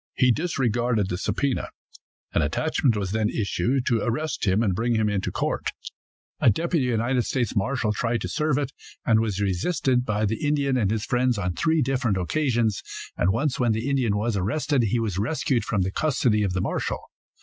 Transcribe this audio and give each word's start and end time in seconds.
He 0.15 0.31
disregarded 0.31 1.09
the 1.09 1.17
subpoena. 1.19 1.67
An 2.33 2.41
attachment 2.41 2.97
was 2.97 3.11
then 3.11 3.29
issued 3.29 3.85
to 3.85 4.01
arrest 4.01 4.47
him 4.47 4.63
and 4.63 4.73
bring 4.73 4.95
him 4.95 5.07
into 5.07 5.31
court. 5.31 5.69
A 6.39 6.49
deputy 6.49 6.85
United 6.85 7.21
States 7.21 7.55
marshal 7.55 7.93
tried 7.93 8.21
to 8.21 8.27
serve 8.27 8.57
it, 8.57 8.71
and 9.05 9.19
was 9.19 9.39
resisted 9.39 10.03
by 10.03 10.25
the 10.25 10.43
Indian 10.43 10.75
and 10.75 10.89
his 10.89 11.05
friends 11.05 11.37
on 11.37 11.53
three 11.53 11.83
different 11.83 12.17
occasions, 12.17 12.81
and 13.15 13.29
once 13.31 13.59
when 13.59 13.73
the 13.73 13.87
Indian 13.87 14.17
was 14.17 14.35
arrested 14.35 14.81
he 14.85 14.97
was 14.99 15.19
rescued 15.19 15.63
from 15.63 15.83
the 15.83 15.91
custody 15.91 16.41
of 16.41 16.53
the 16.53 16.61
marshal. 16.61 16.97